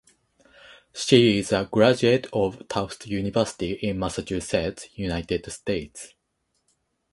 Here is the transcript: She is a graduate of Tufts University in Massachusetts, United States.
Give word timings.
She 0.95 1.37
is 1.37 1.51
a 1.51 1.69
graduate 1.71 2.25
of 2.33 2.67
Tufts 2.67 3.05
University 3.05 3.73
in 3.73 3.99
Massachusetts, 3.99 4.87
United 4.95 5.51
States. 5.51 6.15